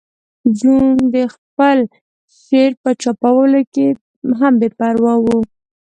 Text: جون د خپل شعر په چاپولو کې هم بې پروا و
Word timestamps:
جون 0.59 0.95
د 1.13 1.15
خپل 1.33 1.77
شعر 2.41 2.71
په 2.83 2.89
چاپولو 3.01 3.61
کې 3.73 3.87
هم 4.39 4.53
بې 4.59 4.69
پروا 4.77 5.13
و 5.23 5.25